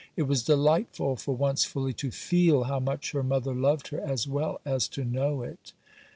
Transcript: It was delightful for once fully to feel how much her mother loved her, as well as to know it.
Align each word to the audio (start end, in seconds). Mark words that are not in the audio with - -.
It 0.15 0.23
was 0.23 0.41
delightful 0.41 1.15
for 1.15 1.35
once 1.35 1.63
fully 1.63 1.93
to 1.93 2.09
feel 2.09 2.63
how 2.63 2.79
much 2.79 3.11
her 3.11 3.21
mother 3.21 3.53
loved 3.53 3.89
her, 3.89 3.99
as 4.01 4.27
well 4.27 4.59
as 4.65 4.87
to 4.87 5.05
know 5.05 5.43
it. 5.43 5.73